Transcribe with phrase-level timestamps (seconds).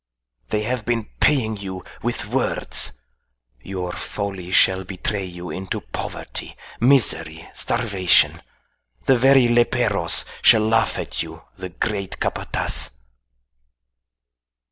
[0.49, 2.93] "They have been paying you with words.
[3.61, 8.41] Your folly shall betray you into poverty, misery, starvation.
[9.05, 12.89] The very leperos shall laugh at you the great Capataz."